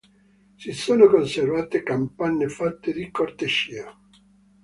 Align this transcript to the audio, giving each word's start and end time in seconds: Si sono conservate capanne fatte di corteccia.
Si 0.55 0.71
sono 0.73 1.05
conservate 1.07 1.83
capanne 1.83 2.47
fatte 2.47 2.91
di 2.91 3.11
corteccia. 3.11 3.95